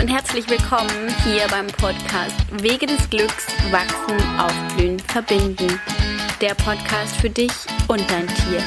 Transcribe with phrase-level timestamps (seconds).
[0.00, 5.78] und herzlich willkommen hier beim Podcast Wege des Glücks wachsen, aufblühen, verbinden.
[6.40, 7.52] Der Podcast für dich
[7.86, 8.62] und dein Tier.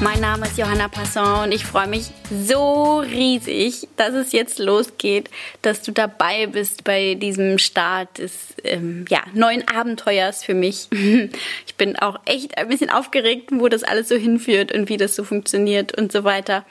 [0.00, 5.28] Mein Name ist Johanna Passon und ich freue mich so riesig, dass es jetzt losgeht,
[5.60, 10.88] dass du dabei bist bei diesem Start des ähm, ja, neuen Abenteuers für mich.
[11.66, 15.14] Ich bin auch echt ein bisschen aufgeregt, wo das alles so hinführt und wie das
[15.14, 16.64] so funktioniert und so weiter.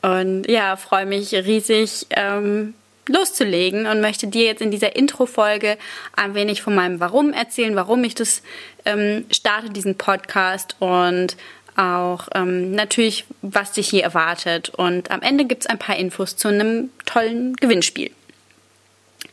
[0.00, 2.72] Und ja, freue mich riesig, ähm,
[3.08, 5.78] loszulegen und möchte dir jetzt in dieser Intro-Folge
[6.14, 8.42] ein wenig von meinem Warum erzählen, warum ich das
[8.84, 11.36] ähm, starte, diesen Podcast und
[11.76, 14.70] auch ähm, natürlich, was dich hier erwartet.
[14.70, 18.10] Und am Ende gibt es ein paar Infos zu einem tollen Gewinnspiel.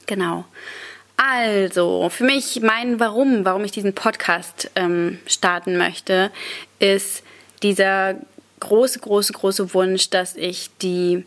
[0.06, 0.46] Genau.
[1.18, 6.32] Also, für mich mein Warum, warum ich diesen Podcast ähm, starten möchte,
[6.80, 7.24] ist
[7.64, 8.16] dieser
[8.60, 11.26] große, große, große Wunsch, dass ich die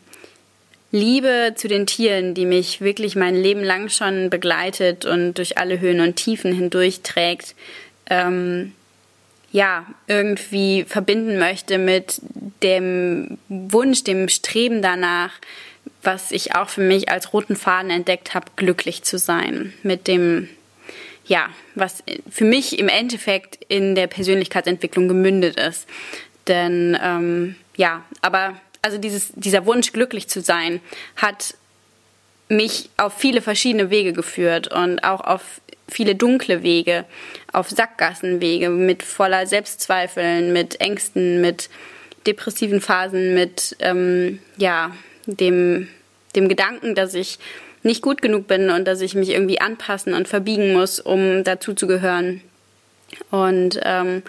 [0.91, 5.81] Liebe zu den Tieren, die mich wirklich mein Leben lang schon begleitet und durch alle
[5.81, 7.55] Höhen und Tiefen hindurch trägt,
[8.09, 8.73] ähm,
[9.51, 12.21] ja, irgendwie verbinden möchte mit
[12.63, 15.33] dem Wunsch, dem Streben danach,
[16.03, 19.73] was ich auch für mich als roten Faden entdeckt habe, glücklich zu sein.
[19.83, 20.49] Mit dem,
[21.27, 25.87] ja, was für mich im Endeffekt in der Persönlichkeitsentwicklung gemündet ist.
[26.47, 30.81] Denn ähm, ja, aber also dieses, dieser Wunsch, glücklich zu sein,
[31.17, 31.55] hat
[32.49, 37.05] mich auf viele verschiedene Wege geführt und auch auf viele dunkle Wege,
[37.53, 41.69] auf Sackgassenwege mit voller Selbstzweifeln, mit Ängsten, mit
[42.27, 44.93] depressiven Phasen, mit ähm, ja
[45.27, 45.89] dem
[46.37, 47.39] dem Gedanken, dass ich
[47.83, 51.75] nicht gut genug bin und dass ich mich irgendwie anpassen und verbiegen muss, um dazu
[51.75, 52.43] zu gehören.
[53.31, 54.23] Und ähm,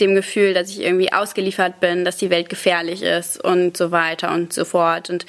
[0.00, 4.32] dem Gefühl, dass ich irgendwie ausgeliefert bin, dass die Welt gefährlich ist und so weiter
[4.32, 5.10] und so fort.
[5.10, 5.26] Und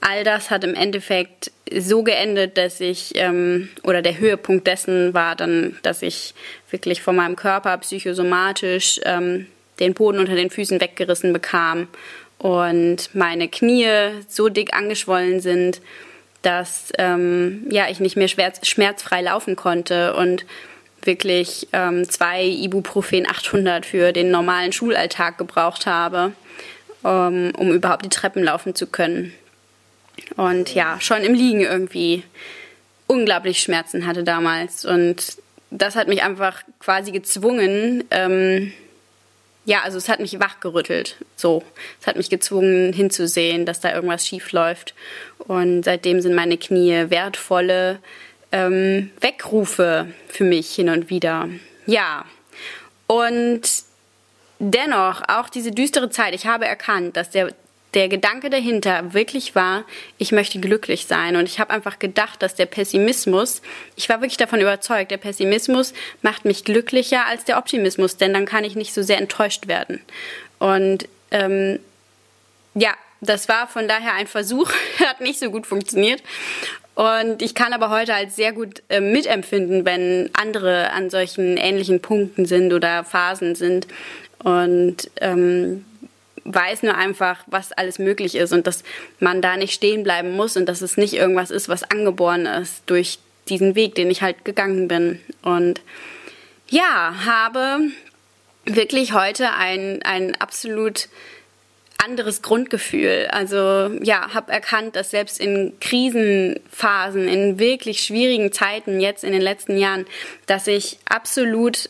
[0.00, 5.36] all das hat im Endeffekt so geendet, dass ich, ähm, oder der Höhepunkt dessen war
[5.36, 6.34] dann, dass ich
[6.70, 9.46] wirklich von meinem Körper psychosomatisch ähm,
[9.80, 11.88] den Boden unter den Füßen weggerissen bekam
[12.38, 13.88] und meine Knie
[14.28, 15.80] so dick angeschwollen sind,
[16.42, 20.44] dass ähm, ja, ich nicht mehr schmerz schmerzfrei laufen konnte und
[21.06, 26.32] wirklich ähm, zwei Ibuprofen 800 für den normalen Schulalltag gebraucht habe,
[27.02, 29.32] um, um überhaupt die Treppen laufen zu können.
[30.36, 32.22] Und ja, schon im Liegen irgendwie
[33.06, 34.84] unglaublich Schmerzen hatte damals.
[34.84, 35.38] Und
[35.70, 38.72] das hat mich einfach quasi gezwungen, ähm,
[39.64, 41.16] ja, also es hat mich wachgerüttelt.
[41.36, 41.62] So,
[42.00, 44.94] es hat mich gezwungen hinzusehen, dass da irgendwas schief läuft.
[45.38, 48.00] Und seitdem sind meine Knie wertvolle
[48.52, 51.48] ähm, Weckrufe für mich hin und wieder.
[51.86, 52.24] Ja,
[53.06, 53.62] und
[54.58, 56.34] dennoch auch diese düstere Zeit.
[56.34, 57.52] Ich habe erkannt, dass der
[57.94, 59.84] der Gedanke dahinter wirklich war,
[60.18, 61.36] ich möchte glücklich sein.
[61.36, 63.60] Und ich habe einfach gedacht, dass der Pessimismus,
[63.96, 65.92] ich war wirklich davon überzeugt, der Pessimismus
[66.22, 70.00] macht mich glücklicher als der Optimismus, denn dann kann ich nicht so sehr enttäuscht werden.
[70.58, 71.80] Und ähm,
[72.74, 74.70] ja, das war von daher ein Versuch,
[75.00, 76.22] hat nicht so gut funktioniert.
[76.94, 82.00] Und ich kann aber heute als sehr gut äh, mitempfinden, wenn andere an solchen ähnlichen
[82.00, 83.86] Punkten sind oder Phasen sind.
[84.38, 85.84] Und ähm,
[86.44, 88.82] weiß nur einfach, was alles möglich ist und dass
[89.20, 92.82] man da nicht stehen bleiben muss und dass es nicht irgendwas ist, was angeboren ist
[92.86, 95.20] durch diesen Weg, den ich halt gegangen bin.
[95.42, 95.80] Und
[96.68, 97.90] ja, habe
[98.64, 101.08] wirklich heute ein, ein absolut
[102.04, 103.28] anderes Grundgefühl.
[103.30, 109.42] Also ja, habe erkannt, dass selbst in Krisenphasen, in wirklich schwierigen Zeiten jetzt in den
[109.42, 110.06] letzten Jahren,
[110.46, 111.88] dass ich absolut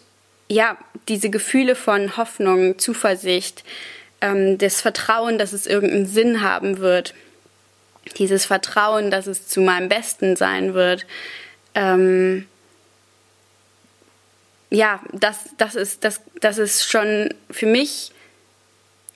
[0.48, 0.76] ja
[1.08, 3.64] diese Gefühle von Hoffnung, Zuversicht,
[4.20, 7.14] ähm, das Vertrauen, dass es irgendeinen Sinn haben wird,
[8.18, 11.06] dieses Vertrauen, dass es zu meinem Besten sein wird,
[11.74, 12.46] ähm,
[14.70, 18.12] ja, das, das, ist, das, das ist schon für mich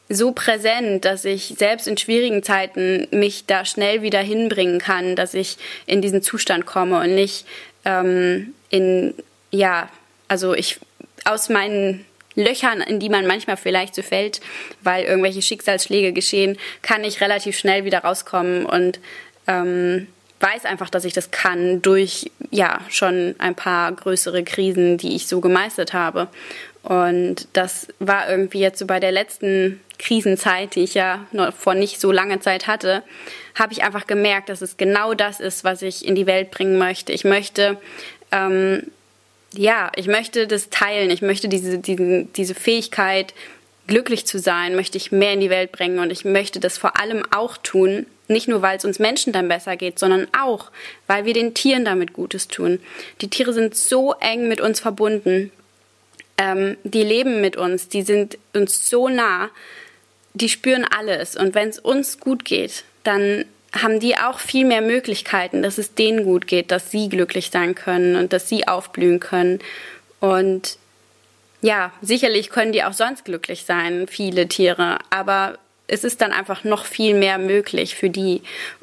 [0.08, 5.34] so präsent, dass ich selbst in schwierigen Zeiten mich da schnell wieder hinbringen kann, dass
[5.34, 7.46] ich in diesen Zustand komme und nicht
[7.84, 9.14] ähm, in,
[9.50, 9.88] ja,
[10.28, 10.78] also ich
[11.24, 12.04] aus meinen
[12.36, 14.40] Löchern, in die man manchmal vielleicht so fällt,
[14.82, 19.00] weil irgendwelche Schicksalsschläge geschehen, kann ich relativ schnell wieder rauskommen und
[19.46, 20.06] ähm,
[20.40, 25.26] weiß einfach, dass ich das kann durch ja schon ein paar größere Krisen, die ich
[25.26, 26.28] so gemeistert habe.
[26.86, 31.74] Und das war irgendwie jetzt so bei der letzten Krisenzeit, die ich ja noch vor
[31.74, 33.02] nicht so langer Zeit hatte,
[33.54, 36.78] habe ich einfach gemerkt, dass es genau das ist, was ich in die Welt bringen
[36.78, 37.12] möchte.
[37.12, 37.78] Ich möchte
[38.30, 38.84] ähm,
[39.52, 41.10] ja, ich möchte das teilen.
[41.10, 43.34] Ich möchte diese, diese, diese Fähigkeit,
[43.86, 45.98] glücklich zu sein, möchte ich mehr in die Welt bringen.
[45.98, 49.46] Und ich möchte das vor allem auch tun, Nicht nur, weil es uns Menschen dann
[49.46, 50.72] besser geht, sondern auch,
[51.06, 52.80] weil wir den Tieren damit Gutes tun.
[53.20, 55.52] Die Tiere sind so eng mit uns verbunden.
[56.38, 59.50] Ähm, die leben mit uns, die sind uns so nah,
[60.34, 61.36] die spüren alles.
[61.36, 65.94] Und wenn es uns gut geht, dann haben die auch viel mehr Möglichkeiten, dass es
[65.94, 69.60] denen gut geht, dass sie glücklich sein können und dass sie aufblühen können.
[70.20, 70.78] Und
[71.62, 76.64] ja, sicherlich können die auch sonst glücklich sein, viele Tiere, aber es ist dann einfach
[76.64, 78.42] noch viel mehr möglich für die.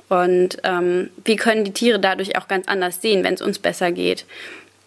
[0.09, 3.91] Und ähm, wir können die Tiere dadurch auch ganz anders sehen, wenn es uns besser
[3.91, 4.25] geht.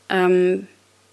[0.08, 0.66] Ähm,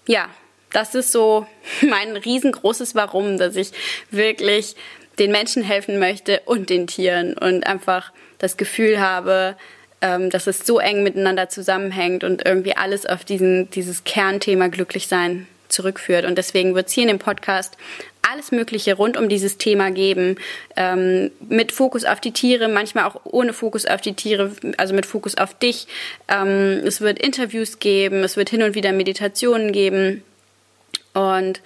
[0.06, 0.28] ja,
[0.74, 1.46] das ist so
[1.82, 3.70] mein riesengroßes Warum, dass ich
[4.10, 4.76] wirklich
[5.18, 9.56] den Menschen helfen möchte und den Tieren und einfach das Gefühl habe,
[10.00, 15.46] ähm, dass es so eng miteinander zusammenhängt und irgendwie alles auf diesen, dieses Kernthema Glücklichsein
[15.68, 16.24] zurückführt.
[16.24, 17.76] Und deswegen wird es hier in dem Podcast
[18.22, 20.36] alles Mögliche rund um dieses Thema geben,
[20.76, 25.06] ähm, mit Fokus auf die Tiere, manchmal auch ohne Fokus auf die Tiere, also mit
[25.06, 25.86] Fokus auf dich.
[26.28, 30.22] Ähm, es wird Interviews geben, es wird hin und wieder Meditationen geben
[31.14, 31.62] und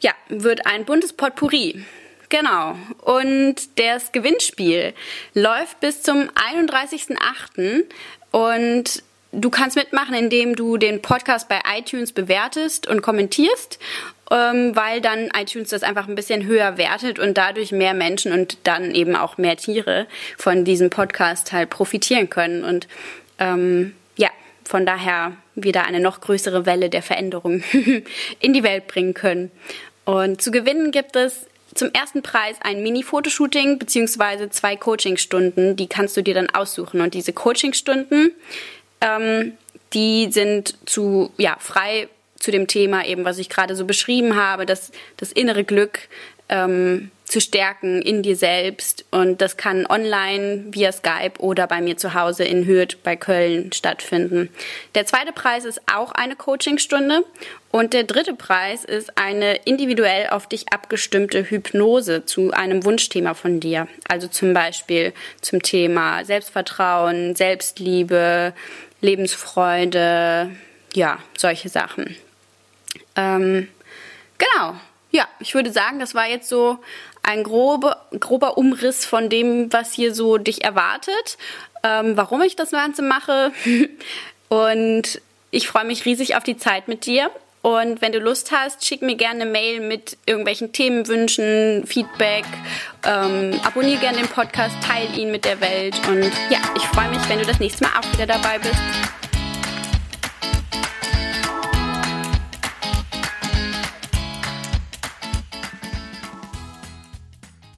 [0.00, 1.84] ja, wird ein buntes Potpourri.
[2.28, 2.76] Genau.
[3.00, 4.92] Und das Gewinnspiel
[5.34, 7.84] läuft bis zum 31.08.
[8.30, 9.02] Und
[9.32, 13.78] du kannst mitmachen, indem du den Podcast bei iTunes bewertest und kommentierst,
[14.30, 18.58] ähm, weil dann iTunes das einfach ein bisschen höher wertet und dadurch mehr Menschen und
[18.64, 20.06] dann eben auch mehr Tiere
[20.36, 22.62] von diesem Podcast halt profitieren können.
[22.62, 22.88] Und
[23.38, 23.94] ähm,
[24.68, 27.62] von daher wieder eine noch größere Welle der Veränderung
[28.40, 29.50] in die Welt bringen können.
[30.04, 35.76] Und zu gewinnen gibt es zum ersten Preis ein Mini-Fotoshooting beziehungsweise zwei Coachingstunden.
[35.76, 37.00] Die kannst du dir dann aussuchen.
[37.00, 38.32] Und diese Coachingstunden,
[39.00, 39.52] ähm,
[39.94, 44.66] die sind zu, ja, frei zu dem Thema eben, was ich gerade so beschrieben habe,
[44.66, 46.00] das, das innere Glück,
[46.48, 49.04] ähm, zu stärken in dir selbst.
[49.10, 53.72] Und das kann online via Skype oder bei mir zu Hause in Hürth bei Köln
[53.72, 54.48] stattfinden.
[54.94, 57.24] Der zweite Preis ist auch eine Coachingstunde.
[57.70, 63.60] Und der dritte Preis ist eine individuell auf dich abgestimmte Hypnose zu einem Wunschthema von
[63.60, 63.88] dir.
[64.08, 65.12] Also zum Beispiel
[65.42, 68.54] zum Thema Selbstvertrauen, Selbstliebe,
[69.02, 70.50] Lebensfreude,
[70.94, 72.16] ja, solche Sachen.
[73.16, 73.68] Ähm,
[74.38, 74.76] genau.
[75.10, 76.78] Ja, ich würde sagen, das war jetzt so
[77.22, 81.38] ein grobe, grober Umriss von dem, was hier so dich erwartet,
[81.82, 83.52] ähm, warum ich das Ganze mache.
[84.48, 85.20] Und
[85.50, 87.30] ich freue mich riesig auf die Zeit mit dir.
[87.62, 92.44] Und wenn du Lust hast, schick mir gerne eine Mail mit irgendwelchen Themenwünschen, Feedback.
[93.04, 95.96] Ähm, abonniere gerne den Podcast, teile ihn mit der Welt.
[96.06, 99.17] Und ja, ich freue mich, wenn du das nächste Mal auch wieder dabei bist.